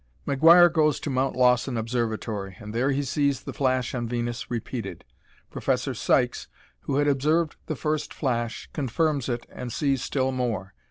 [0.27, 5.05] McGuire goes to Mount Lawson observatory, and there he sees the flash on Venus repeated.
[5.51, 6.47] Professor Sykes,
[6.79, 10.73] who had observed the first flash, confirms it and sees still more.